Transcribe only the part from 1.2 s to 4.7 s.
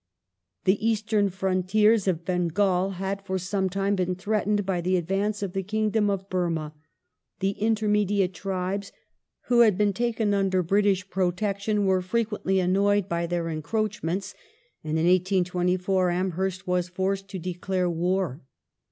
frontiers of Bengal had for some time been threatened